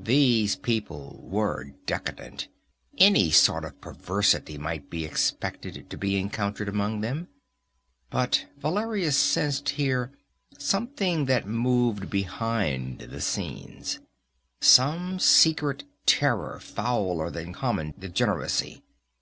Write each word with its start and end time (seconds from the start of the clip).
These 0.00 0.56
people 0.56 1.20
were 1.28 1.72
decadent; 1.84 2.48
any 2.96 3.30
sort 3.30 3.62
of 3.62 3.78
perversity 3.82 4.56
might 4.56 4.88
be 4.88 5.04
expected 5.04 5.90
to 5.90 5.98
be 5.98 6.16
encountered 6.16 6.66
among 6.70 7.02
them. 7.02 7.28
But 8.08 8.46
Valeria 8.56 9.12
sensed 9.12 9.68
here 9.68 10.10
something 10.56 11.26
that 11.26 11.46
moved 11.46 12.08
behind 12.08 13.00
the 13.00 13.20
scenes, 13.20 13.98
some 14.62 15.18
secret 15.18 15.84
terror 16.06 16.58
fouler 16.58 17.30
than 17.30 17.52
common 17.52 17.92
degeneracy. 17.98 18.82